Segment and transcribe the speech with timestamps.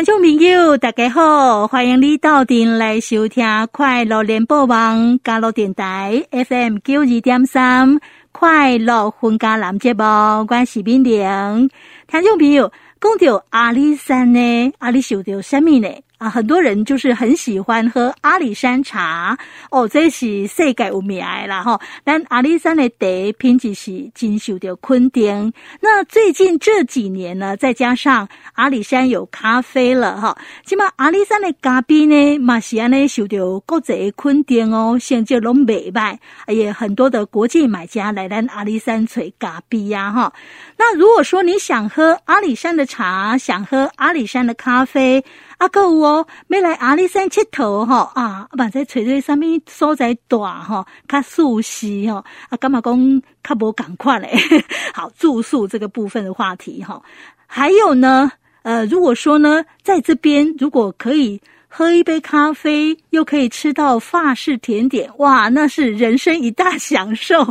[0.00, 8.00] 听众朋友，大家好，欢迎你到店来收听快乐联播网加入电台 FM 九二点三
[8.32, 11.68] 快乐婚家男节目，我是冰玲。
[12.08, 15.88] 听众朋友，讲到阿里山呢，阿里受到什么呢？
[16.20, 19.38] 啊，很多人就是很喜欢喝阿里山茶
[19.70, 21.80] 哦，这是世界有名的啦哈。
[22.04, 25.50] 但阿里山的茶品质是真受到肯定。
[25.80, 40.30] 那最近这几年呢，再加上阿里山有咖啡了哈，起码阿里山的咖啡呢，嘛是安尼受到国际肯定哦，成绩拢袂歹，也很多的国际买家来咱阿里山找咖啡呀哈。
[40.76, 45.24] 那如果说你想喝阿里山的茶，想喝阿里山的咖啡。
[45.60, 54.32] 啊，阁有哦，要来阿里山佚佗吼啊，万在找这啥物所在大吼，较舒适吼，啊，干嘛讲较无赶快嘞？
[54.94, 57.02] 好，住宿这个部分的话题哈，
[57.46, 61.38] 还有呢，呃，如果说呢，在这边如果可以。
[61.72, 67.44] 喝一杯咖啡，又可以吃到法式甜点，哇，那是人生一大享受。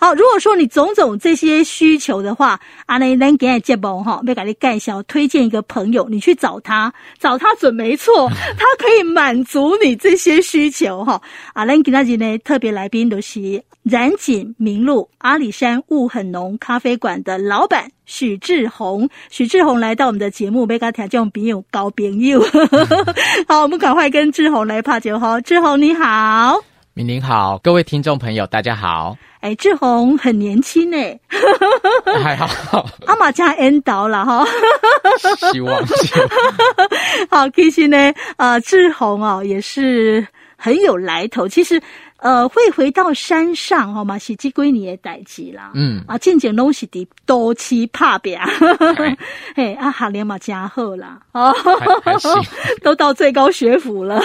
[0.00, 11.20] 好，如果说你种种这些需求的话，阿内能给你接宝哈，要给你介绍推荐一个朋友，你去找他，找他准没错，他可以满足你这些需求哈。
[11.52, 17.90] 阿内给大家呢特别来宾都是染井名路阿里山雾很浓咖啡馆的老板。
[18.06, 22.40] 许志宏，许志宏来到我们的节目，被他听众朋友交朋友。
[23.46, 25.40] 好，我们赶快跟志宏来拍球哈。
[25.40, 26.56] 志宏你好，
[26.94, 29.16] 敏玲好，各位听众朋友大家好。
[29.40, 31.18] 哎，志宏很年轻哎，
[32.22, 32.86] 还好。
[33.06, 34.46] 阿玛加 N 导了哈，
[35.52, 35.86] 希望。
[35.86, 36.28] 希望
[37.28, 40.26] 好，其实呢，呃，志宏哦也是
[40.56, 41.82] 很有来头，其实。
[42.18, 44.18] 呃，会回到山上，好吗？
[44.18, 45.72] 是这几年的代志啦。
[45.74, 48.40] 嗯啊，渐渐拢是的多期拍表，
[49.54, 51.20] 嘿啊，学历嘛真好啦。
[51.32, 51.54] 哦，
[52.82, 54.20] 都到最高学府了。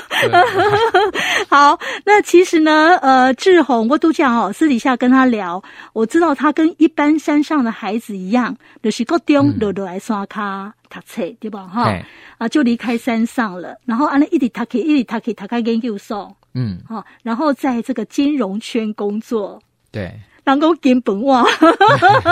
[1.50, 5.62] 好，那其实呢，呃，志宏我都讲哦，私底下跟他聊，
[5.94, 11.68] 我知道他跟一般山上的孩子一样，就是各中落落来刷卡读册，对吧？
[11.68, 11.94] 哈
[12.38, 16.34] 啊，就离开山上了，然后安尼一直读起，一直读起，读开研究所。
[16.54, 21.46] 嗯，好，然后在这个金融圈工作，对，能够金本哇，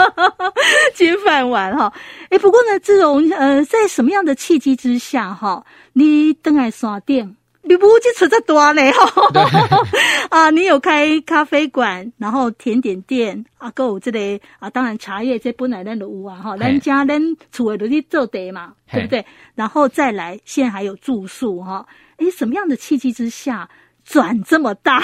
[0.94, 1.92] 金饭碗哈。
[2.28, 5.64] 哎，不过呢，这种呃，在什么样的契机之下哈，
[5.94, 9.10] 你登来刷店，你不会出这多嘞哈？
[10.28, 17.20] 啊，你有开咖啡馆，然后甜点店，啊，够这类啊，当然茶叶这本来咱都有啊哈，咱家咱
[17.50, 19.24] 厝的都是做茶嘛，对不对？
[19.54, 21.86] 然后再来，现在还有住宿哈。
[22.18, 23.68] 哎，什么样的契机之下？
[24.10, 25.00] 转这么大，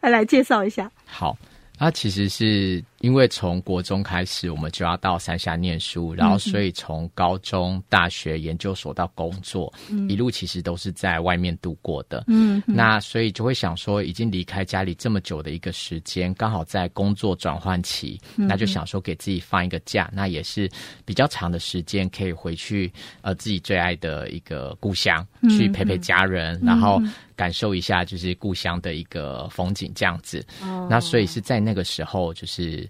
[0.02, 0.90] 来介绍一下。
[1.06, 1.36] 好，
[1.78, 2.82] 它其实是。
[3.00, 12.24] 因为从国中开始，我们就要到山下念书，然后所以从高中、大学、研究所到工作，嗯、一路其实都是在外面度过的。
[12.26, 20.68] 嗯，那所以就会想说，已经离开家里这么久的一个时间，刚好在工作转换期，嗯、那就想说给自己放一个假，那也是
[21.04, 22.90] 比较长的时间，可以回去
[23.20, 27.00] 呃自己最爱的一个故乡去陪陪家人，嗯、然后
[27.36, 30.44] 感受一下就是故乡的一个风景这样子。
[30.62, 32.88] 哦、那所以是在那个时候就是。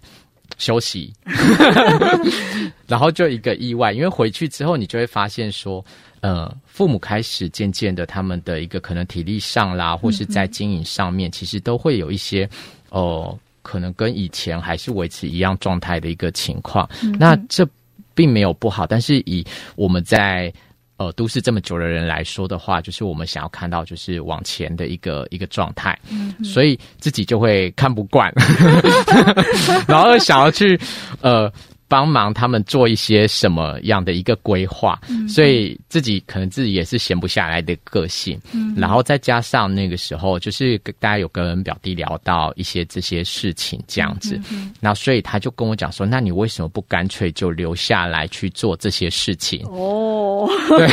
[0.57, 1.13] 休息，
[2.87, 5.83] 然后就一个意外，因为回去之后，你就会发现说，
[6.21, 12.49] 呃，父母开始渐渐的，他们的一个可能体力上啦，或是在经营上面，其实都会有一些，
[12.89, 16.89] 哦、呃，可能跟以前还是维持一样状态的一个情况。
[17.19, 17.67] 那这
[18.15, 20.53] 并没有不好，但是以我们在。
[20.97, 28.33] 呃，都市这么久的人来说的话，就是我们想要看到就是往前的一个一个状态，嗯、所以自己就会看不惯，
[29.87, 30.79] 然后想要去
[31.21, 31.51] 呃。
[31.87, 44.39] 帮忙他们做一些什么样的一个规划，嗯、所以自己可能自己也是闲不下来的个性，嗯、然后再加上那个时候，就是大家有跟表弟聊到一些这些事情这样子，
[44.79, 50.87] 那、所以他就跟我讲说：“那你为什么不干脆就留下来去做这些事情？”哦，对，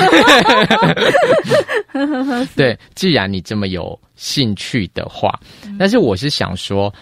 [2.54, 5.40] 对，既然你这么有兴趣的话，
[5.78, 6.94] 但是我是想说。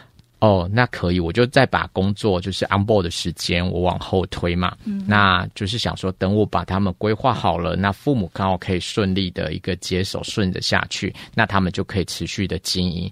[0.43, 4.77] 哦，那可以，我就再把工作就是 on board 的时间我往后推嘛。
[4.85, 13.09] 嗯，那就是想说，等我把他们规划好了，那父母刚好可以顺利的一个接手，顺着下去，那他们就可以持续的经营。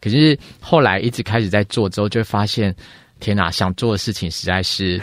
[0.00, 2.74] 可是后来一直开始在做之后，就会发现，
[3.20, 5.00] 天哪，想做的事情实在是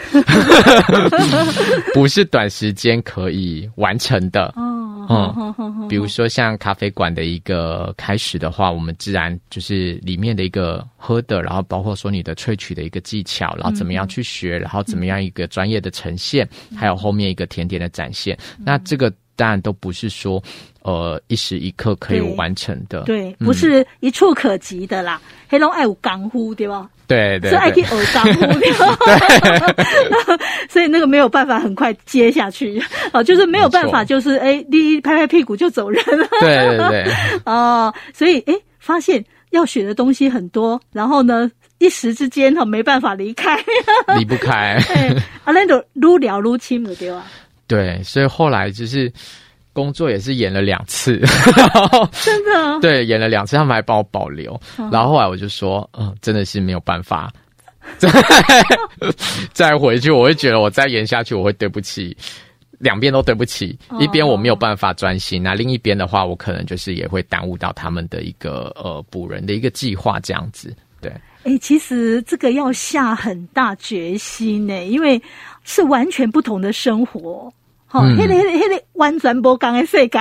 [1.94, 4.52] 不是短时间可以完成的。
[4.56, 4.74] 哦
[5.10, 18.36] 嗯，比如说像咖啡馆的一个开始的话，我们自然就是里面的一个喝的，然后包括说你的萃取的一个技巧，然后怎么样去学，然后怎么样一个专业的呈现，还有后面一个甜点的展现。
[18.58, 20.42] 那这个当然都不是说
[20.82, 25.20] 呃一时一刻可以完成的，对，嗯、不是一触可及的啦。
[25.48, 26.90] 黑龙爱有港呼对吧？
[27.06, 28.96] 对对，是爱去耳港呼对吧？
[29.06, 30.36] 对，
[30.68, 32.82] 所以那个没有办法很快接下去，
[33.14, 36.26] 哦，就是没有办法，就是哎，你拍拍屁股就走人了。
[36.40, 37.12] 对对对，
[37.46, 43.56] 哦，所以哎，发现要学的东西很多，然后呢，一时之间哈没办法离开，
[44.18, 44.76] 离不开。
[44.94, 45.08] 哎，
[45.44, 47.24] 啊，那种撸聊撸亲的对吧？
[47.68, 49.12] 对，所以后来就是
[49.72, 51.18] 工作也是演了两次，
[52.24, 54.52] 真的 对，演了两次，他们还帮我保留。
[54.78, 57.32] 哦、然后后来我就说，嗯，真的是没有办法
[57.98, 58.10] 再
[59.52, 62.16] 再回去，我会觉得我再演下去，我会对不起
[62.78, 63.78] 两边都对不起。
[63.88, 70.74] 哦、一边我没有办法专心，那另一边的话，我可能就是也会耽误到他们的一个呃补人的一个计划这样子。
[71.00, 75.20] 对，哎、欸，其实这个要下很大决心呢，因为
[75.64, 77.52] 是完全不同的生活。
[77.86, 80.18] 好，那个、那个、那个完全不同的世界，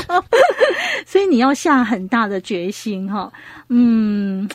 [1.04, 3.32] 所以你要下很大的决心哈。
[3.68, 4.48] 嗯，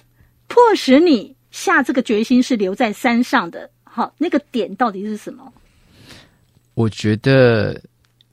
[0.48, 3.70] 迫使你下这个决心是留在山上的。
[3.84, 5.52] 好，那个点到底是什么？
[6.74, 7.82] 我觉得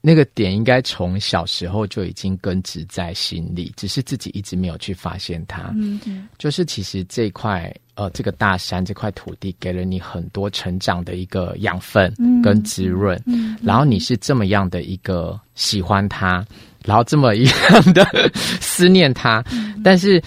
[0.02, 5.72] 那个点应该从小时候就已经根植在心里，只是自己一直没有去发现它。
[5.76, 7.74] 嗯嗯，就是其实这块。
[7.94, 12.10] 呃，这个大山这块土地给了你很多成长的一个养分
[12.42, 16.42] 跟滋润，嗯然后你是这么样的一个喜欢它，
[16.86, 18.02] 然后这么一样的
[18.62, 20.18] 思念它，嗯、但是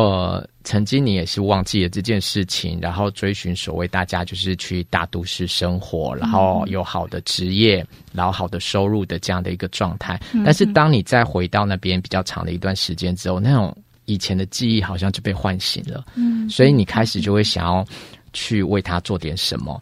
[0.00, 10.20] 呃，曾经你也是忘记了这件事情，然后追寻所谓大家就是去大都市生活，然后有好的职业，然后好的收入的这样的一个状态。
[10.32, 13.76] 嗯、但是当你再回到那边比较长的一段时间之后，那种。
[14.06, 17.84] 以前的记忆好像就被唤醒了，嗯，所以你开始就会想要
[18.32, 19.80] 去为他做点什么，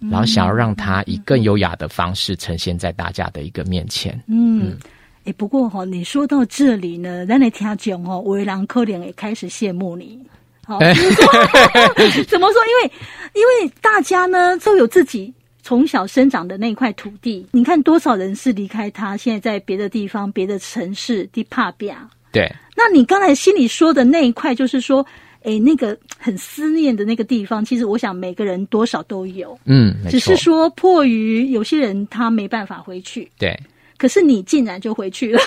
[0.00, 4.78] 嗯、然后想要让他以更优雅的方式呈现在大家的一个面前，嗯
[5.26, 10.18] 欸，不过哈，你说到这里呢，咱来听讲哦，为人可能也开始羡慕你，
[10.64, 12.62] 好，怎么说？
[12.64, 12.92] 因为
[13.34, 15.32] 因为大家呢都有自己
[15.62, 22.08] 从小生长的那块土地，你看多少人是离开他，现在在别的地方、别的城市地帕比亚。
[22.32, 25.04] 对，那你刚才心里说的那一块，就是说，
[25.42, 33.58] 哎，那个很思念的那个地方，其实我想每个人多少都有，嗯，只是说迫于有些人他没办法回去，对，
[33.98, 35.40] 可是你竟然就回去了，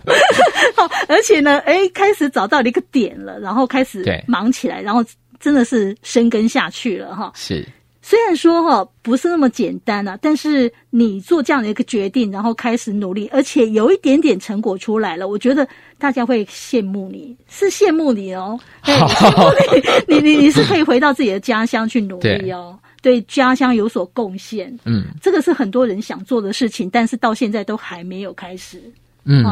[1.08, 5.04] 而且呢，哎，开始找到了一个点了，然后开始忙起来，然后
[5.38, 7.66] 真的是深耕下去了，哈，是。
[8.08, 15.66] 虽然说哈不是那么简单啊，但是你做这样的一个决定，然后开始努力，而且有一点点成果出来了，我觉得
[15.98, 18.56] 大家会羡慕你，是羡慕你哦，
[20.06, 28.80] 你，你你你是可以回到自己的家乡去努力哦，对，对家乡有所贡献，嗯，这个是很多人想做的事情，但是到现在都还没有开始，
[29.24, 29.42] 嗯，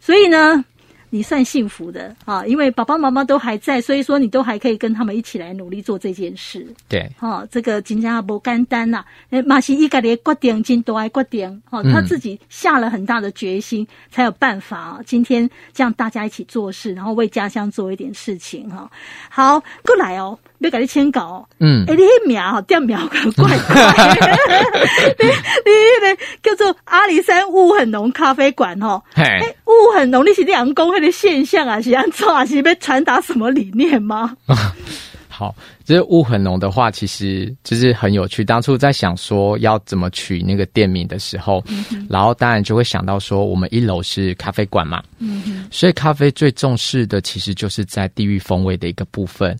[0.00, 0.64] 所以呢。
[1.10, 6.66] 你算幸福的啊，因为爸爸妈妈都还在，所以说你都还可以跟他们一起来努力做这件事。
[6.88, 9.04] 对，哈，这个真正不简单呐。
[9.44, 15.00] 马西一个的决定，金都爱决定，哈，他自己下了很大的决心，嗯、才有办法啊。
[15.06, 18.90] 今天这样大家一起做事，然后为家乡做一点事情，哈。
[19.28, 21.46] 好，过来哦，别给你签稿。
[21.60, 23.56] 嗯，哎、欸，你那名哈，店名怪怪。
[25.20, 25.70] 你你
[26.02, 29.00] 那个叫做阿里山雾很浓咖啡馆，哈。
[29.14, 29.24] 嘿，
[29.66, 30.86] 雾很浓，你是两公。
[30.96, 34.34] 的现象啊，是安怎啊，是被传达什么理念吗？
[35.28, 38.42] 好，这雾很浓的话，其实就是很有趣。
[38.42, 49.54] 当初在想说要怎么取那个店名的时候，嗯、然后当然就会想到说，我们一楼是咖啡馆嘛，嗯、所以咖啡最重视的其实就是在地域风味的一个部分。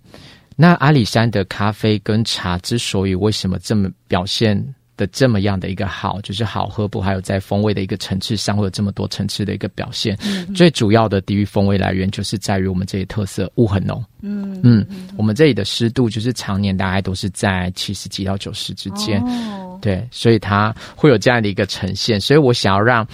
[0.57, 4.75] 那阿里山的咖啡跟茶之所以为什么这么表现？
[4.99, 7.03] 的这么样的一个好，就是好喝不？
[7.03, 10.17] 还有在风味的一个层次上，会有这么多层次的一个表现。
[10.23, 14.03] 嗯、哼最主要的地域风味来源，就是在于我们这里特色雾很浓。
[14.23, 14.87] 嗯嗯，
[15.19, 19.23] 我们这里的湿度就是常年大概都是在七十几到九十之间。
[19.25, 22.19] 哦、对，所以它会有这样的一个呈现。
[22.19, 23.07] 所以我想要让。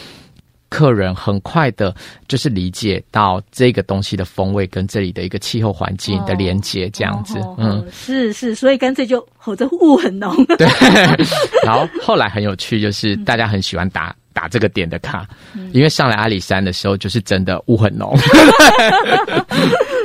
[0.73, 1.95] 客人很快的，
[2.27, 10.35] 就是理解到这个东西的风味跟这里的一个气候环境的连接，这样子，哦、嗯，是是，所以干脆就吼着雾很浓。
[10.57, 10.67] 对，
[11.63, 18.17] 然后后来很有趣，就是大家很喜欢打打这个点的卡，嗯、因为上来阿里山的时候，就是真的雾很浓。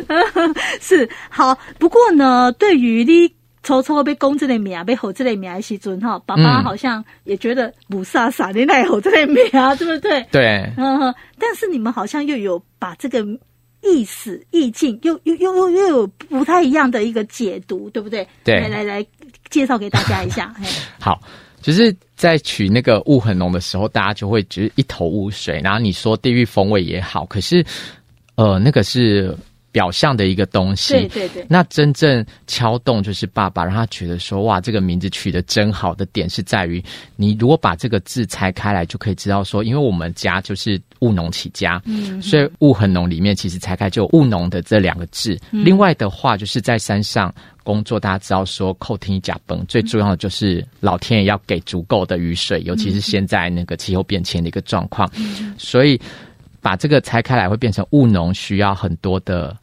[0.82, 3.34] 是好，不过呢，对于你。
[3.68, 10.26] 抽抽被公这类名啊，被吼这类名的时阵哈，爸爸好像也觉得不飒飒的那吼这类名啊，对不对？
[10.32, 13.22] 对，嗯，但是你们好像又有把这个
[13.82, 18.26] 意思意境又又又又又有不太一样的一个解读，对不对？
[18.46, 19.06] 对，来来来，
[19.50, 20.56] 介绍给大家一下。
[20.98, 21.20] 好。
[21.60, 25.60] 就是在取那个雾很浓的时候，大家就会觉得一头雾水。
[25.62, 27.66] 然后你说地域风味也好，可是
[28.36, 29.36] 呃，那个是。
[29.78, 31.46] 表象的一个东西，对对对。
[31.48, 36.84] 那真正敲动就是爸爸让他觉得说，哇，这个名字取得真好的点是在于，
[37.16, 45.38] 你如果把这个字拆开来，就可以知道说，因为我们家就是务农起家，嗯，所以务很农里面其实拆开就有务农的这两个字。
[45.52, 45.64] 嗯。
[45.64, 47.32] 另外的话，就是在山上
[47.64, 56.02] 工作，大家知道说，扣听甲崩最重要的就是老天爷要给足够的雨水，尤其是现在那个气候变迁的一个状况，嗯，所以
[56.62, 59.56] 把这个拆开来会变成务农需要很多的。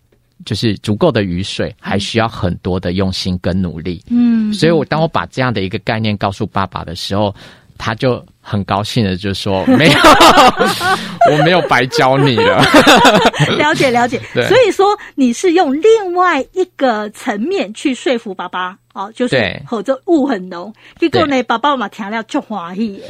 [0.44, 4.02] 就是足够的雨水，还需要很多的用心跟努力。
[4.10, 7.34] 嗯，所以我当我把这样的一个概念告诉爸爸的时候，
[7.76, 9.98] 他就很高兴的就说：“没有，
[11.32, 12.62] 我没有白教你了。
[13.58, 14.20] ”了解了解。
[14.32, 23.02] 所以说你是用另外一个层面去说服爸爸哦，就是或者雾很浓，结果呢，爸爸妈妈听了就欢喜。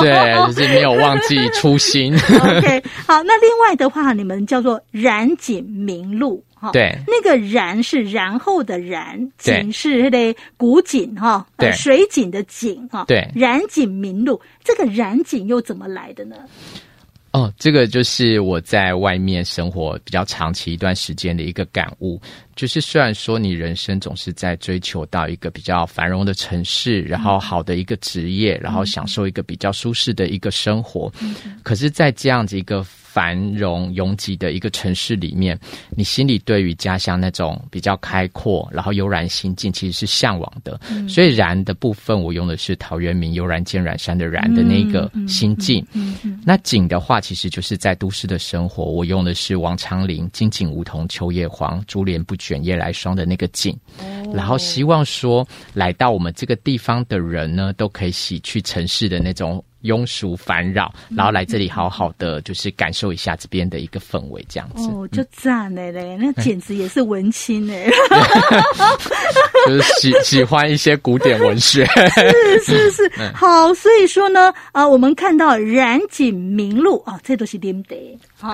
[0.00, 2.14] 对，就是没有忘记初心。
[2.14, 6.44] OK，好，那另外的话，你们叫做染井明路。
[6.70, 13.04] 对，那个然是然后的然，井是的古井哈，呃，水井的井哈。
[13.08, 16.36] 对，然井明路，这个然井又怎么来的呢？
[17.32, 22.20] 哦，这个就是我在外面生活比较长期一段时间的一个感悟。
[22.54, 31.12] 就是虽然说你人生总是在追求到一个比较繁荣的城市，然后好的一个职业，然后享受一个比较舒适的一个生活，
[31.62, 32.84] 可是，在这样子一个。
[33.12, 35.58] 繁荣拥挤的一个城市里面，
[35.90, 40.80] 你心里对于家乡那种比较开阔，然后悠然心境，其实是向往的。
[40.88, 45.86] 嗯、所以“然”的部分，我用的是陶渊明“悠然见阮山”的“然”的那个心境。
[46.42, 53.78] 那“景”的话，其实就是在都市的生活，我用的是王昌龄“金井梧桐秋叶黄，珠帘不卷夜来霜”的那个“景”。
[54.02, 59.64] 哦、然后希望说，来到我们这个地方的人呢，都可以洗去城市的那种。
[59.82, 64.88] 庸俗烦扰，然后来这里好好的，就是感受一下这边的一个氛围，这样子。
[64.90, 67.90] 哦，就赞嘞嘞，那简直也是文青哎，
[69.66, 71.84] 就是喜喜欢一些古典文学，
[72.64, 73.12] 是是是。
[73.34, 77.96] 好，所以说呢，啊，我们看到染井明路啊，这都是点的，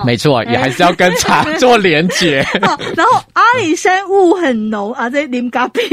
[0.05, 2.45] 没错，也还是要跟茶做连结。
[2.97, 5.83] 然后阿里山雾很浓啊，在林咖啡，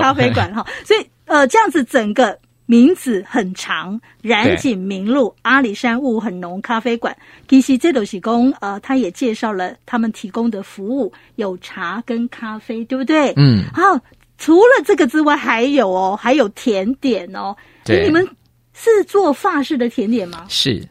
[0.00, 2.38] 咖啡馆哈，所以呃，这样子整个。
[2.66, 7.16] 名字很长，染井名路阿里山雾很浓咖啡馆。
[7.46, 13.32] 其实这都是公呃，他也介绍了他们提供的服务，有茶跟咖啡，对不对？
[13.36, 13.64] 嗯。
[13.74, 14.00] 好，
[14.38, 17.54] 除了这个之外，还有哦，还有甜点哦。
[17.84, 18.26] 对，你们
[18.72, 20.46] 是做法式的甜点吗？
[20.48, 20.82] 是。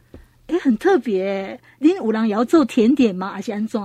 [0.46, 1.58] 哎，很特别。
[1.78, 3.32] 您五郎也要做甜点吗？
[3.32, 3.80] 还是安怎？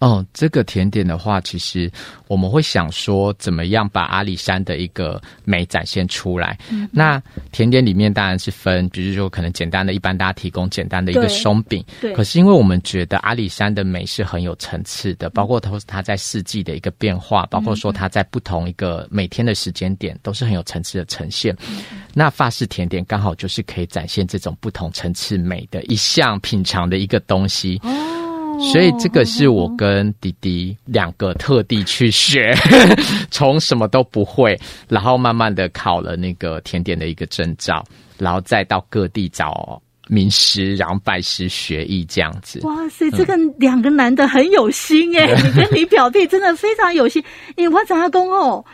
[0.00, 1.90] 哦，这个甜点的话，其实
[2.28, 6.56] 我们会想说，怎么样把阿里山的一个美展现出来？
[6.70, 11.84] 嗯、那甜点里面当然是分，比如说可能简单的，一般大家提供简单的一个松饼。
[12.00, 12.12] 对。
[12.12, 21.56] 可是因为我们觉得阿里山的美是很有层次的，包括它它在四季的一个变化，包括说它在不同一个每天的时间点都是很有层次的呈现。
[21.68, 21.82] 嗯、
[22.14, 27.80] 那法式甜点刚好就是可以展现这种不同层次美的一项品尝的一个东西。
[27.82, 28.17] 哦。
[28.60, 32.54] 所以这个是我跟弟弟两个特地去学，
[33.30, 37.84] 从什么都不会，然后慢慢的考了那个甜点的一个证照，
[38.18, 42.60] 然后再到各地找名师，然后拜师学艺这样子。
[42.64, 47.22] 哇塞，这个两个男的很有心哎，嗯、你跟你表弟真的非常有心。
[47.56, 48.64] 你我讲阿公哦。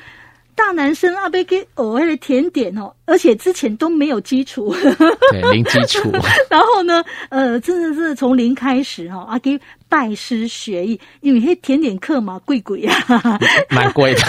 [0.56, 4.74] 大男生阿贝给偶尔的甜点哦，而且之前都没有基础，
[5.30, 6.10] 对，零基础。
[6.48, 9.58] 然后呢，呃，真的是从零开始哈，阿给
[9.88, 12.92] 拜师学艺，因为那甜点课嘛，贵贵呀，
[13.70, 14.20] 蛮贵的，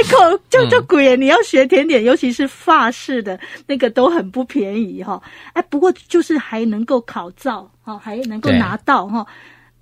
[0.00, 1.16] 一口就就贵。
[1.16, 5.20] 你要学甜点，尤其是法式的那个，都很不便宜哈。
[5.52, 9.26] 哎，不过就是还能够考照哈，还能够拿到哈。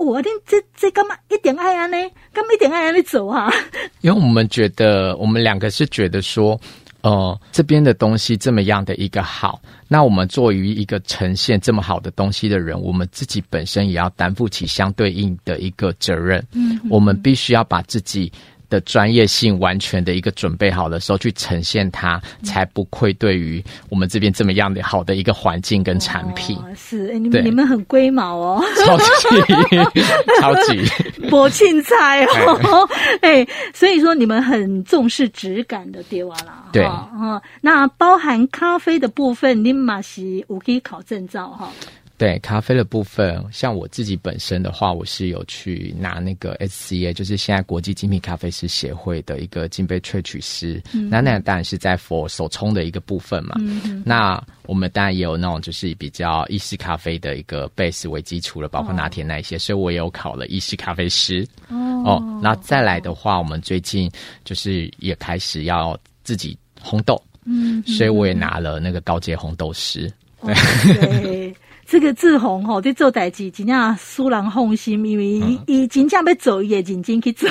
[0.01, 1.97] 我听这这干嘛一点爱安呢？
[2.33, 3.53] 干嘛一点爱安你走啊？
[4.01, 6.59] 因为我们觉得，我们两个是觉得说，
[7.03, 16.43] 呃，这边的东西这么样的一个好，那我们作为一个呈现这么好的东西的人，我们自己本身也要担负起相对应的一个责任。
[16.53, 18.33] 嗯哼，我们必须要把自己。
[18.71, 26.57] 的专业性完全的一个准备好的时候去呈现它，才不愧对于我们这边这么样的好的一个环境跟产品。
[26.57, 29.05] 哦、是，欸、你们你们很龟毛哦，超级。
[30.41, 30.83] 超级。
[31.29, 32.89] 薄庆菜哦，
[33.21, 36.65] 哎、欸， 所以说你们很重视质感的对哇啦。
[36.73, 41.69] 对，哦，那包含咖啡的部分，你马西我可以考证照哈。
[42.21, 50.83] 对咖啡的部分，像我自己本身的话，我是有去拿那个 SCA，就是现在国际精品咖啡师协会的一个金杯萃取师。
[50.93, 53.55] 嗯、那那当然是在 for 手冲的一个部分嘛。
[53.59, 61.49] 嗯、那我们当然也有那种就是比较意式咖啡的一个 base 为基础了，包括拿铁那一些，哦、所以我也有考了意式咖啡师。
[61.71, 64.13] 哦，哦，那再来的话，我们最近
[64.45, 67.19] 就是也开始要自己烘豆。
[67.47, 70.13] 嗯，所以我也拿了那个高阶烘豆师。
[70.43, 70.55] 对。
[71.01, 71.40] 对
[71.91, 77.49] 这个志宏吼在做代志，真正输人放心，因为伊伊真正要走，也认真去走。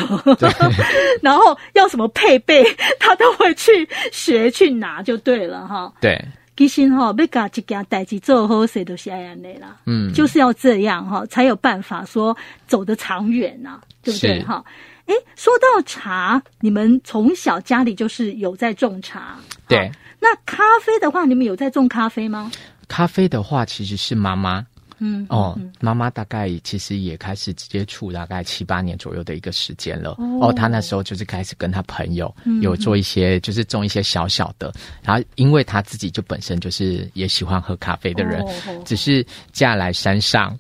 [1.21, 2.63] 然后要什么配备，
[3.01, 5.91] 他都会去学去拿，就对了哈。
[5.99, 6.17] 对，
[6.55, 9.75] 其实哈，要搞一件代志做好，谁都是爱安内啦。
[9.85, 12.33] 嗯，就是要这样哈，才有办法说
[12.65, 14.63] 走得长远呐，对不对哈？
[15.07, 19.35] 哎是，说到茶，你们从小家里就是有在种茶，
[19.67, 19.91] 对。
[20.21, 22.49] 那咖啡的话，你们有在种咖啡吗？
[22.89, 24.65] 咖啡的话，其实是妈妈，
[24.97, 30.17] 嗯，哦，妈妈大概其实也开始接触大概七八年左右的一个时间了。
[30.41, 34.73] 哦，她那时候就是开始跟她朋友有做一些，就是种一些小小的。
[35.01, 38.45] 然后，因为她自己就本身就是也喜欢喝咖啡的人，
[38.83, 40.57] 只是嫁来山上，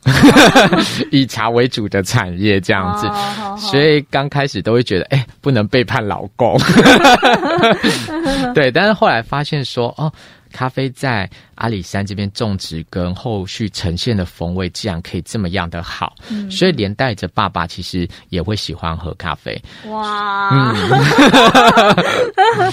[1.11, 3.09] 以茶为主的产业这样子，
[3.59, 6.57] 所以刚开始都会觉得，哎，不能背叛老公。
[8.55, 10.13] 对，但是后来发现说，哦。
[10.51, 19.61] 咖啡在阿里山这边种植跟后续呈现的风味，竟然可以这么样的好，嗯、所以连带着爸爸其实也会喜欢喝咖啡。
[19.87, 20.75] 哇，嗯、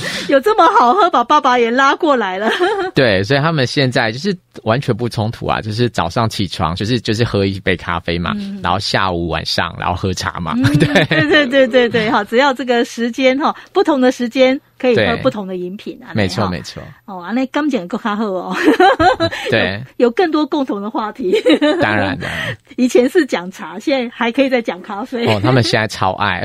[0.28, 2.50] 有这么好喝，把爸爸也拉过来了。
[2.94, 10.54] 对，所以他们现在就是完全不冲突啊，就是早上起床就是就是喝一杯咖啡嘛，嗯、然后下午晚上然后喝茶嘛。
[10.56, 14.60] 嗯、对，对对对对对，好，只要这个时间哈，不同的时间。
[14.94, 16.82] 可以喝不同的饮品啊，没错没错。
[17.04, 18.56] 哦，啊，那刚讲够哈喝哦，
[19.50, 21.34] 对，有更多共同的话题。
[21.80, 22.26] 当然的，
[22.76, 25.26] 以前是讲茶，现在还可以再讲咖啡。
[25.26, 26.44] 哦，他们现在超爱。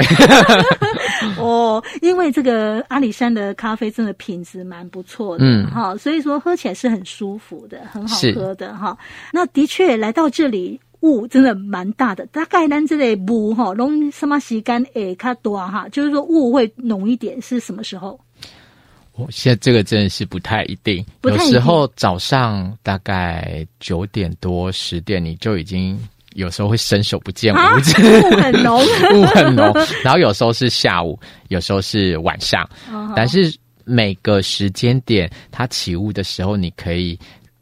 [1.38, 8.98] 哦，因为这个阿里山的咖啡真的品质蛮不错的，嗯，哈，所以说喝起来是很舒服的，很好喝的哈。
[9.32, 10.80] 那的确来到这里。
[11.02, 15.90] 雾真的蛮大的，大概咱这里雾哈，拢什么时间诶较多哈？
[15.92, 18.20] 就是说雾会浓一点，是什么时候？
[19.14, 26.00] 我现在这个真的是不太一定，一定有时候早上大概九点多十点，你就已经
[26.34, 28.82] 有时候会伸手不见五指，雾很浓，
[29.14, 29.74] 雾很浓。
[30.04, 31.20] 然后有时候是下午，
[31.50, 32.68] 有时候是晚上，
[33.16, 37.18] 但是每个时间点它起雾的时候，你可以。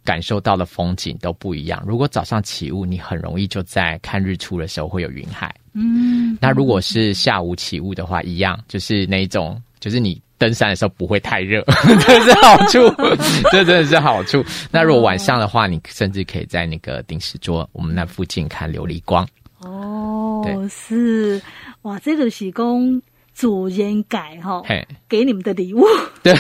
[0.06, 1.84] 感受到的风景都不一样。
[1.86, 5.54] 如果早上起雾，你很容易就在看日出的时候会有云海。
[5.74, 11.62] 嗯，那如果是下午起雾的话，一样就是那一种，就是你登山的时候不会太热，
[12.08, 12.80] 这是好处，
[13.52, 14.44] 这真的是好处。
[14.72, 19.28] 那如果晚上的话，你甚至可以在那个顶石桌，我们那附近看琉璃光。
[19.60, 21.40] 哦，是
[21.84, 23.02] 哇，这个是讲。
[23.40, 25.86] 主人改哈，嘿给你们的礼物。
[26.22, 26.36] 对，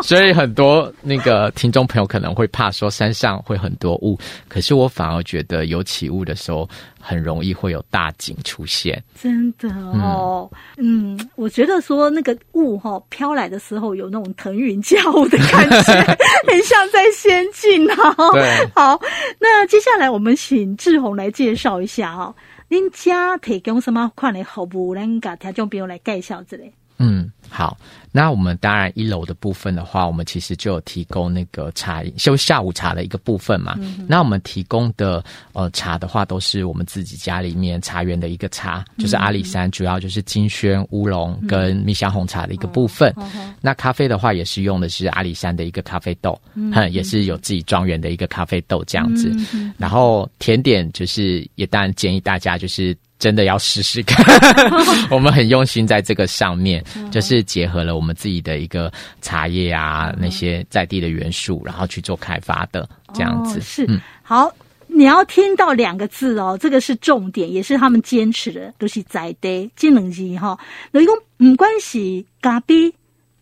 [0.00, 4.16] 所以很多那个听众朋友可能会怕说山上会很多雾，
[4.46, 6.68] 可是我反而觉得有起雾的时候，
[7.00, 9.02] 很容易会有大景出现。
[9.20, 15.92] 真的哦，嗯，嗯，我觉得说那个雾哈飘来的时候，有那种腾云驾雾的感觉，
[16.46, 18.30] 很像在仙境哦。
[18.34, 18.96] 对，好，
[19.40, 22.32] 那接下来我们请志宏来介绍一下哈。
[22.72, 24.94] 您家提供什么款的服务？
[24.94, 26.72] 能给听众朋友来介绍之类。
[26.98, 27.76] 嗯，好。
[28.12, 33.76] 那我们当然一楼的部分的话，我们其实就有提供那个茶，就下午茶的一个部分嘛。
[33.78, 43.14] 嗯、那我们提供的呃茶的话，都是我们自己家里面茶园的一个茶，就是阿里山主要就是金萱乌龙跟蜜香红茶的一个部分。
[43.60, 49.32] 那咖啡的话，也是用的是阿里山的一个咖啡豆，嗯，哼嗯，也是有自己庄园的一个咖啡豆这样子。
[49.54, 52.96] 嗯、然后甜点就是也当然建议大家就是。
[53.20, 54.24] 真的要试试看，
[55.10, 63.58] 我们很用心在这个上面，就是结合了我们自己的一个茶叶啊，那些在地的元素，然后去做开发的这样子。
[63.58, 64.50] 哦、是，嗯、好，
[64.86, 70.58] 你要听到两个字哦，这个是重点，也是他们坚持的，都、就是在地技能机哈。
[70.90, 72.90] 那一共唔关系咖啡、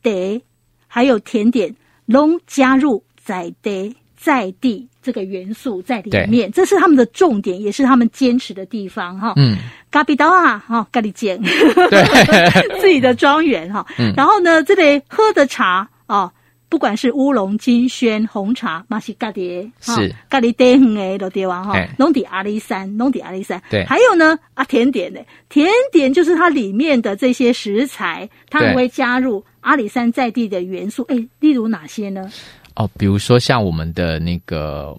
[0.02, 0.42] 茶，
[0.88, 1.72] 还有甜点，
[2.04, 3.94] 拢加入在地。
[4.20, 9.32] 在地这个元素在里面，对这是他们的重点，也是他们坚持的地方哈。
[9.36, 9.56] 嗯，
[9.92, 12.02] 咖比刀啊，哈，咖喱尖，对，
[12.80, 13.86] 自己的庄园哈。
[13.96, 16.30] 嗯，然后呢，这里喝的茶啊，
[16.68, 21.80] 不管是乌龙、金萱、红茶，嘛是咖喱，是咖喱茶园的都对哇哈。
[21.96, 23.62] 拢在阿里山，拢在阿里山。
[23.70, 31.04] 对，还有呢啊，甜点呢甜点就是它里面的这些食材，它还会加入阿里山在地的元素。
[31.04, 32.30] 哎，例如哪些呢？
[32.78, 34.96] 哦，比如说像我们的那个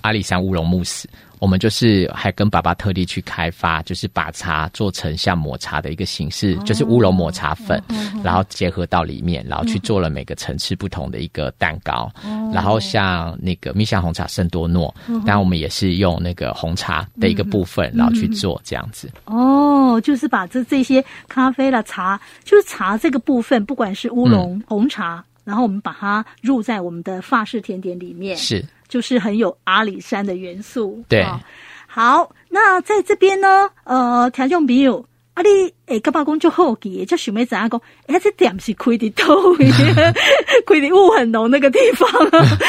[0.00, 1.08] 阿里山乌龙慕斯。
[1.40, 12.12] 我们就是还跟爸爸特地去开发，就是把茶做成像抹茶的一个形式，哦、就是乌龙抹茶粉，哦、然后结合到里面，然后去做了每个层次不同的一个蛋糕。
[12.22, 19.10] 哦、然后像那个蜜香红茶圣多诺，当然、哦、我们也是用那个红茶的一个部分，嗯、然后去做这样子。
[19.24, 28.36] 哦，就是把这这些咖啡啦茶，就是茶这个部分，不管是乌龙、嗯、红茶，然后我们把它入在我们的法式甜点里面。
[28.36, 28.64] 是。
[28.88, 31.38] 就是很有阿里山的元素，对、哦。
[31.86, 35.48] 好，那在这边呢，呃，听众朋友，阿里
[35.86, 37.80] 诶，干嘛讲就好奇，就想要怎样讲？
[38.08, 39.54] 哎，这店是开的多，
[40.66, 42.08] 开的雾很浓那个地方。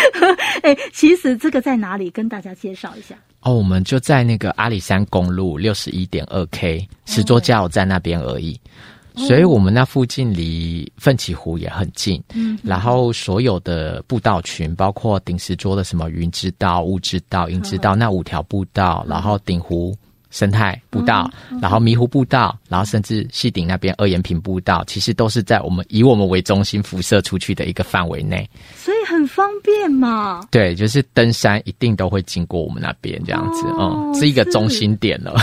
[0.62, 2.12] 哎，其实这个在哪里？
[2.12, 3.16] 跟大家介绍一下。
[3.40, 8.60] 哦，我们就在那个阿里山公路六十一点二 K 石棹加油站那边而已。
[9.16, 19.96] 所以我们那附近离奋起湖也很近，嗯，然后所有的步道群，包括顶石桌的什么云之道、雾之道、阴之道那五条步道，然后顶湖
[20.30, 21.30] 生态步道，
[21.62, 30.42] 然后迷湖步道，然后甚至西顶那边二延平步道，其实都是在我们以我们为中心辐射出去的一个范围内，所以很方便嘛。
[30.50, 35.36] 对，就是登山一定都会经过我们那边这样子，嗯，是一个中心点了。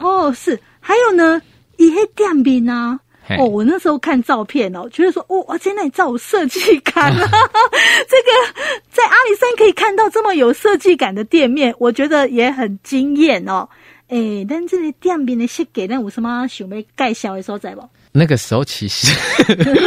[0.00, 1.40] 哦，是，还有呢，
[1.76, 2.98] 一些店边呢。
[3.38, 7.28] 哦，我那时候看照片哦，觉得说，哦，哇，真的造设计感啊！
[8.08, 13.68] 这个在阿里山可以看到这么有设计感的店面，我觉得也很惊艳哦。
[14.08, 17.82] 诶，但这里店面的设计，那有什么想要介绍的所在不？
[18.12, 19.10] 那个时候其实，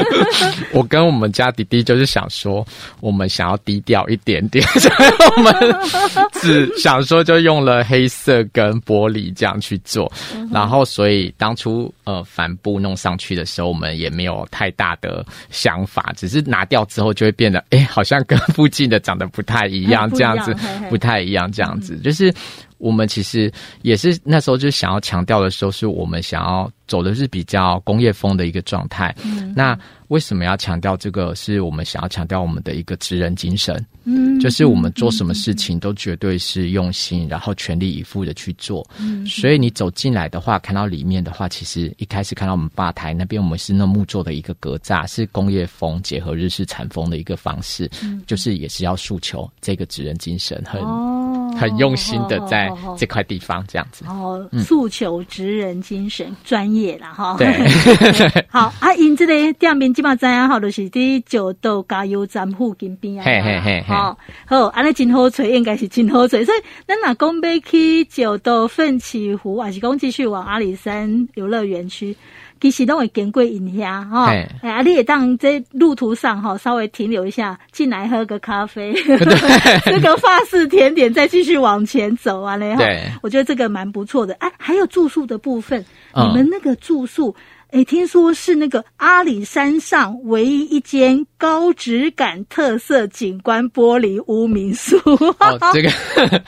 [0.74, 2.66] 我跟我们家弟弟就是想说，
[3.00, 5.54] 我们想要低调一点点，所以我们
[6.34, 10.12] 只想说就用了黑色跟玻璃这样去做。
[10.52, 20.56] 然后，所以当初呃帆布弄上去的时候，我们也没有太大的想法，只是拿掉之后就会变得，哎，好像跟附近的长得不太一样， 这样子
[20.90, 22.34] 不太一样，这样子就是。
[22.78, 29.16] 我们其实也是那时候就想要强调的时候，是我们想要走的是比较工业风的一个状态。
[29.24, 29.78] 嗯，那
[30.10, 31.34] 为什么要强调这个？
[31.36, 33.84] 是我们想要强调我们的一个职人精神。
[34.04, 38.88] 嗯，就是我们做什么事情都绝对是用心，然后全力以赴的去做。
[39.00, 47.90] 嗯，所以你走进来的话，看到里面的话，其实一开始看到我们吧台那边，我们是那木做的一个格栅，是工业风结合日式禅风的一个方式。
[48.04, 50.80] 嗯，就是也是要诉求这个职人精神很。
[51.56, 57.36] 很用心的在这块地方这样子，哦，诉求职人精神，专、嗯、业啦哈。
[57.38, 57.48] 对，
[58.50, 63.24] 好啊，因这个店面基本上好，就是在九斗加油站附近边啊。
[63.24, 66.38] 嘿嘿嘿，好，好，安尼真好找，应该是真好找。
[66.44, 72.16] 所以，咱若讲要去九斗奋起湖，还是讲继续往阿里山游乐园区？
[72.62, 78.94] 其实都会经过因遐哈，哎呀，你也当在路途上哈，稍微停留一下，进来喝个咖啡，
[79.86, 82.78] 这个法式甜点，再继续往前走啊嘞哈。
[82.78, 84.34] 对，我觉得这个蛮不错的。
[84.36, 85.84] 哎，还有住宿的部分，
[86.16, 87.36] 你们那个住宿。
[87.72, 94.98] 哎，听说是那个阿里山上唯一一间高质感特色景观玻璃屋民宿。
[95.40, 95.92] 哦，这个，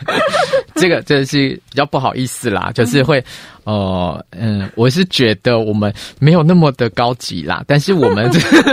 [0.73, 3.23] 这个真的是比较不好意思啦，就是会，
[3.63, 8.27] 哦、呃，嗯，我是觉得我们没有那么的高级啦，但是我们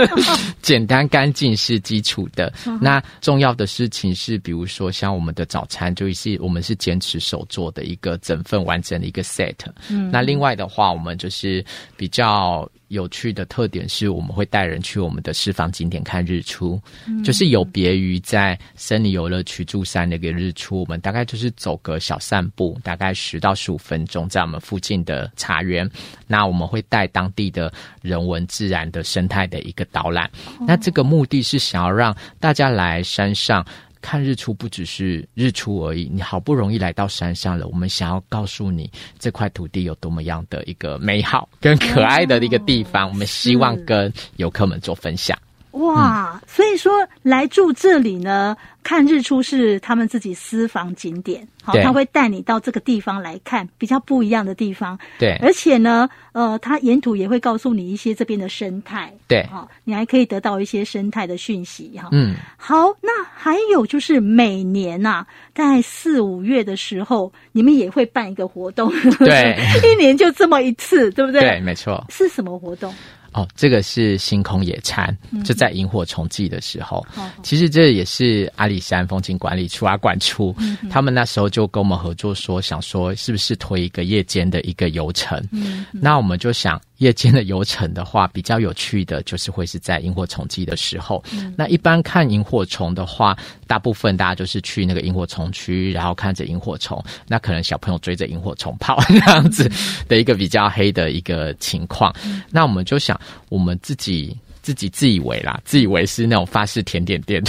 [0.63, 2.51] 简单干净是基础的。
[2.81, 9.53] 那重要的事情是，比如说像我们的早餐，就是我们是坚持手做的一个整份完整的一个 set。
[9.91, 11.63] 嗯，那另外的话，我们就是
[11.95, 12.67] 比较。
[12.89, 25.89] 有趣的特点是，我们会带人去我们的私房景点看日出，嗯、就是有别于在森林游乐区住山那个日出，我们大概就是走个小散步，大概十到十五分钟，在我们附近的茶园。
[26.27, 27.71] 那我们会带当地的
[28.01, 30.29] 人文、自然的生态的一个导览。
[30.59, 33.65] 哦、那这个目的是想要让大家来山上。
[34.05, 38.87] 看日出不只是日出而已，你好不容易来到山上了，我们想要告诉你
[39.17, 45.35] 这块土地有多么样的一个美好跟可爱的一个地方，哦、我们希望跟游客们做分享。
[45.75, 71.41] 哇，嗯、所以说来住这里呢，看日出是他们自己私房景点，好，他会带你到这个地方来看比较不一样的地方，对，而且呢，呃，他沿途也会告诉你一些这边的生态，对，好，你还可以得到一些生态的讯息，哈，嗯，好，那还有就是每年呐、啊，在四五月的时候，你们也会办一个活动，对， 一年就这么一次，对不对？
[71.41, 72.93] 对，没错，是什么活动？
[73.35, 77.05] 哦，这个是星空野餐，就在萤火虫季的时候。
[77.17, 85.37] 嗯、其实这也是阿里山风景管理处啊管处，嗯、他们那时候就跟我们合作说，想说是不是推一个夜间的一个游程。
[85.51, 91.23] 嗯、那我们就想，夜间的游程的话，比较有趣的就是会是在萤火虫季的时候。
[91.33, 97.03] 嗯、那一般看萤火虫的话，大部分大家就是去那个萤火虫区，然后看着萤火虫。
[97.27, 99.69] 那可能小朋友追着萤火虫跑 那样子
[100.07, 102.15] 的一个比较黑的一个情况。
[102.25, 104.37] 嗯、那我们就想，我们自己。
[104.65, 107.39] 自己自以为啦，自以为是那种法式甜点店，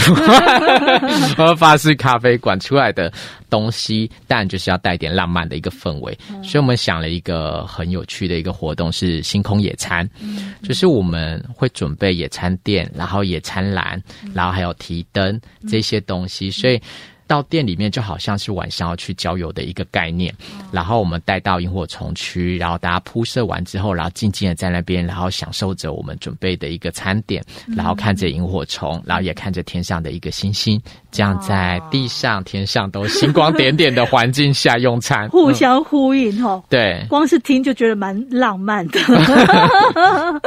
[1.34, 3.10] 和法式咖啡馆出来的
[3.48, 6.18] 东西，但就是要带点浪漫的一个氛围。
[6.30, 13.98] 嗯、所以我们想了一个很有趣的一个活动，是星空野餐，嗯、就是我们会准备野餐垫，然后野餐篮，
[14.34, 16.78] 然后还有提灯这些东西，所以。
[17.26, 20.34] 到店里面就好像是晚上要去郊游的一个概念，
[20.70, 27.44] 然后我们带到萤火虫区，然后大家铺设完之后，然后静静的在那边，然后享受着我们准备的一个餐点，
[27.76, 36.62] 然后看着萤火虫，然后也看着天上的一个星星，这样在地上、天上都星光点点的环境下用餐，互相呼应哦。
[36.68, 39.00] 对，光是听就觉得蛮浪漫的。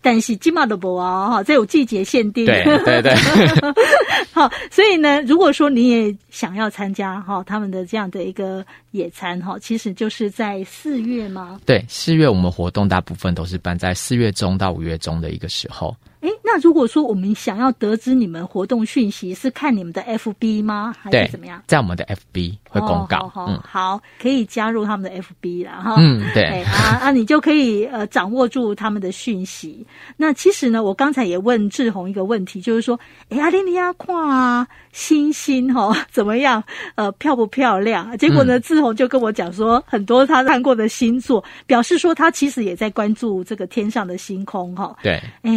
[0.00, 2.46] 但是金马的博啊，哈，这有季节限定。
[2.46, 3.14] 对对对。
[4.32, 11.60] 好，所以呢，如果说你也想要参加哈他们的这样的一个野餐哈，其实就是在四月吗？
[11.64, 15.96] 对，四月我们活动大部分都是办在四月中到五月中的一个时候。
[16.20, 20.92] 哎，那如果说我们想要得知你们活动讯息，是看你们的 FB 吗？
[21.00, 21.62] 还是怎么样？
[21.68, 23.18] 在我们的 FB 会公告。
[23.18, 25.94] 哦、好，好，嗯、好，可以加入他们的 FB 了哈。
[25.96, 26.64] 嗯，对。
[26.64, 29.86] 啊啊，你就可以呃掌握住他们的讯息。
[30.16, 32.98] 那其实呢，我刚才也问志宏一个问题，就是说，
[33.28, 34.66] 哎，阿丽尼亚看
[34.98, 36.60] 星星哈 怎么样？
[36.96, 38.18] 呃，漂不漂亮？
[38.18, 44.96] 结果呢，志宏就跟我讲说，很多他看过的星座，表示说他其实也在关注这个天上的星空哈。
[45.04, 45.22] 对。
[45.42, 45.52] 哎。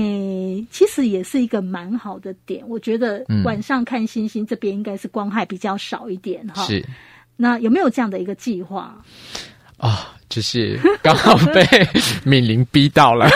[0.69, 6.63] 其实也是一个蛮好的点，我觉得晚上看星星这边应该是光害比较少一点哈。
[6.65, 6.85] 是，
[7.35, 8.95] 那有没有这样的一个计划？
[9.79, 9.89] 哦，
[10.31, 11.63] 就是刚好被
[12.23, 13.29] 敏玲逼到了，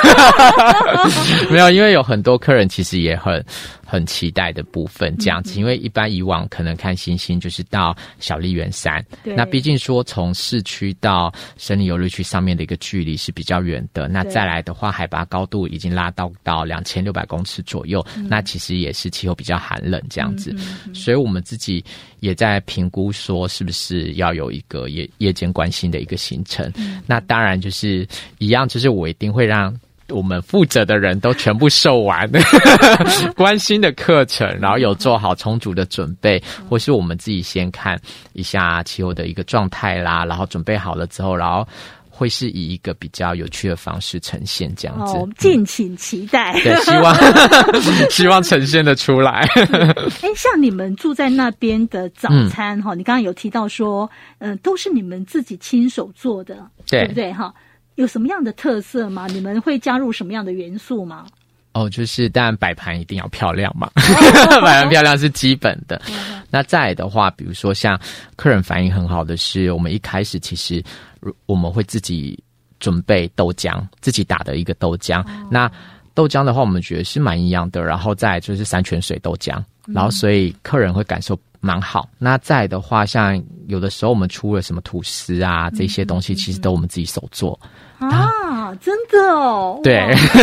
[1.51, 3.45] 没有，因为有很多客人其实也很。
[3.87, 9.35] 很期待的部分，这样子，因为一般以往可能看星星就是到小笠原山，对。
[9.35, 20.53] 那毕竟说从市区到森林游乐区上面的一个距离是比较远的，那再来的话，海拔高度已经拉到到两千六百公尺左右，嗯、那其实也是气候比较寒冷这样子，
[20.91, 21.85] 所以我们自己
[22.21, 29.75] 也在评估说是不是要有一个夜夜间观星的一个行程，嗯、那当然就是一样，就是我一定会让。
[30.09, 32.29] 我们负责的人都全部受完
[33.35, 37.99] 关心的课程，然后有做好充足的准备，或是我们自己先看
[38.33, 41.67] 一下气候的一个状态啦，然后准备好了之后，然后
[42.17, 45.17] 会是以一个比较有趣的方式呈现这样子。
[45.17, 46.53] 哦，敬请期待。
[46.53, 47.13] 嗯、对，希望
[48.09, 49.45] 希望呈现的出来。
[50.23, 57.53] 哎，像你们住在那边的早餐哈，嗯、你刚刚有提到说，嗯、呃，都是你们自己亲手做的，对，对不对哈？
[57.95, 59.27] 有什么样的特色吗？
[59.27, 61.25] 你们会加入什么样的元素吗？
[61.75, 63.91] 哦，就是当然摆盘一定要漂亮嘛，
[64.63, 66.01] 摆盘漂亮是基本的。
[66.49, 67.99] 那再来的话，比如说像
[68.37, 70.81] 客人反应很好的是，我们一开始其实
[71.45, 72.41] 我们会自己
[72.79, 75.21] 准备豆浆，自己打的一个豆浆。
[75.23, 75.69] 哦、那
[76.13, 77.83] 豆浆的话，我们觉得是蛮营养的。
[77.83, 82.07] 然后再来就是山泉水豆浆，然后所以客人会感受蛮好。
[82.19, 87.59] 那再的话，像有的时候我们出了什么吐司啊这些东西，其实都我们自己手做。
[87.97, 89.79] 啊，真的哦！
[89.81, 89.93] 对，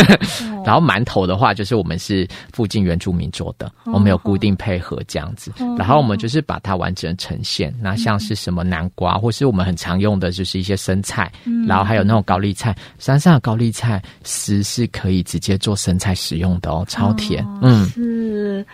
[0.65, 5.53] 然后馒头的话，就是我们是附近原住民做的，我们有固定配合这样子。
[5.77, 7.71] 然后我们就是把它完整呈现。
[7.79, 11.31] 那像是什么南瓜，或是我们很常用的就是一些生菜，
[11.67, 17.47] 然后还有那种高丽菜，山上的高丽菜丝是可以直接做生菜使用的哦，超甜。
[17.61, 18.65] 嗯，是。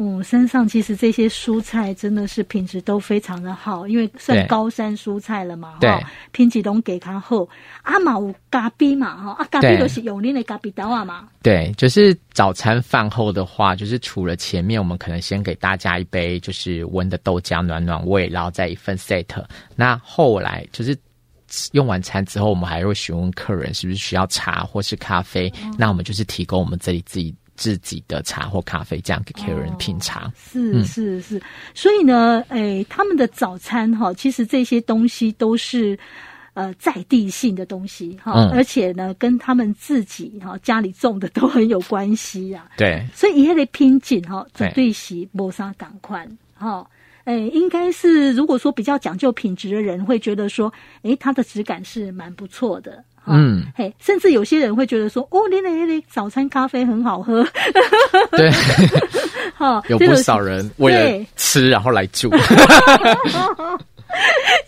[0.00, 7.44] 嗯，山上其实这些蔬菜真的是品质都非常的好，因为算高山蔬菜了嘛，哈，品质都给它好。
[7.82, 11.28] 阿嘛有咖啡嘛，哈，啊咖啡都是用你的咖啡豆啊嘛。
[11.42, 19.26] 对，就是早餐饭后的话，就是除了前面我们可能先给大家一杯就是温的豆浆暖暖胃，然后再一份 set。
[19.74, 20.96] 那后来就是
[21.72, 27.34] 用完餐之后，我们还会询问客人是不是需要茶或是咖啡，嗯、那我们就是提供我们这里自己。
[27.58, 30.22] 自己的茶或咖啡，这样给客人品尝。
[30.22, 30.32] 哦。
[30.38, 31.42] 是是是，
[31.74, 35.98] 所以呢，哎，他们的早餐哈，其实这些东西都是
[36.54, 42.70] 呃在地性的东西哈，嗯、而且呢，跟他们自己哈家里种的都很有关系啊。
[42.76, 46.86] 对，所以也得拼紧哈，绝对席磨砂赶快哈。
[47.28, 53.04] 诶，应该是如果说比较讲究品质的人，会觉得说，诶，它的质感是蛮不错的。
[53.26, 57.46] 嗯，嘿，甚至有些人会觉得说，哦，你那那早餐咖啡很好喝，
[58.32, 58.50] 对，
[59.54, 62.30] 哈，有不少人为了吃然后来住，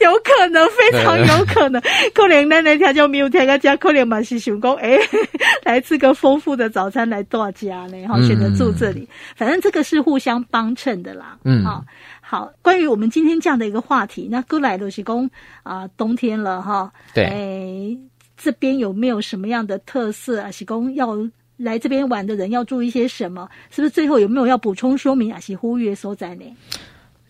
[0.00, 1.80] 有可能，非常有可能。
[2.14, 4.98] 可能那那天就没有听个家，可能嘛是想讲，哎，
[5.64, 9.08] 来吃个丰富的早餐来大家呢，哈，选择住这里。
[9.34, 11.38] 反正这个是互相帮衬的啦。
[11.44, 11.82] 嗯，好，
[12.30, 12.52] 好。
[12.62, 15.28] 关于我们今天这样的一个话题，那过来的是公
[15.64, 16.92] 啊，冬天了哈。
[17.12, 17.24] 对。
[17.24, 17.98] 哎，
[18.36, 20.48] 这边有没有什么样的特色啊？
[20.48, 21.18] 是公要
[21.56, 23.48] 来这边玩的人要注意些什么？
[23.68, 25.40] 是不是最后有没有要补充说明啊？
[25.40, 26.44] 是呼吁所在呢？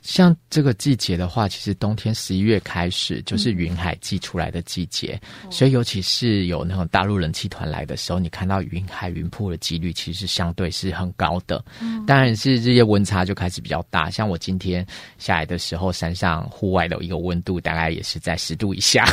[0.02, 11.62] 像这个季节的话，其实冬天十一月开始就是云海季出来的季节，嗯、所以尤其是有那种大陆人气团来的时候，你看到云海云瀑的几率其实相对是很高的。
[11.80, 14.84] 嗯、当然是日夜温差就开始比较大，像我今天
[15.18, 19.04] 下来的时候，山上户外的一个温度大概也是在十度以下，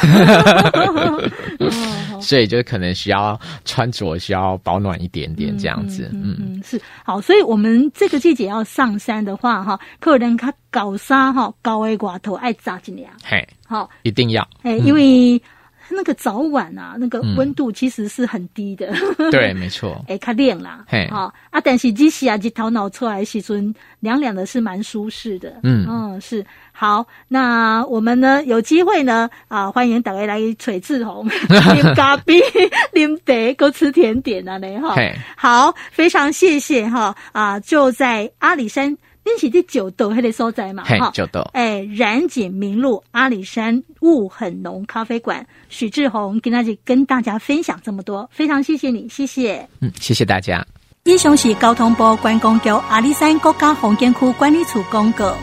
[2.22, 6.10] 所以就可能需要穿着需要保暖一点点这样子。
[6.14, 10.54] 嗯，嗯，嗯，是好，所以我们这个季节要上山的话，哈，客人他。
[10.70, 15.42] 高山哈，高的外头爱扎一点，嘿，好，一定要，哎，因为
[15.90, 18.94] 那个早晚啊，那个温度其实是很低的，
[19.32, 25.86] 对，没错，哎，较冷啦，嘿，好啊，但是即使啊，日头脑出来时阵凉凉的，是蛮舒适的，嗯。
[25.88, 26.46] 嗯，是。
[26.80, 32.40] 好，那我们呢有机会呢啊，欢迎大家来垂志红， 啉咖啡，
[32.94, 34.94] 啉茶，够吃甜点啊，嘞哈，
[35.36, 38.96] 好，非常谢谢哈啊，就在阿里山。
[39.28, 40.84] 天喜第九斗迄个所在嘛？
[40.86, 41.42] 哈，九斗。
[41.54, 49.68] 哎，染锦名路阿里山雾很浓咖啡馆，许志宏跟大家跟大家分享这么多，非常谢谢你，谢谢。
[49.82, 50.66] 嗯，谢谢大家。
[51.04, 55.36] 以上是交通部观光局阿里山国家风景区管理处公告。